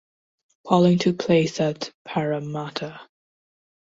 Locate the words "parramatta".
2.05-3.01